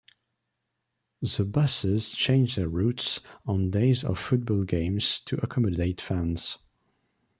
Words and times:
The 1.21 1.45
buses 1.45 2.09
change 2.11 2.55
their 2.55 2.67
routes 2.67 3.19
on 3.45 3.69
days 3.69 4.03
of 4.03 4.17
football 4.17 4.63
games 4.63 5.19
to 5.27 5.37
accommodate 5.45 6.01
fans. 6.01 6.57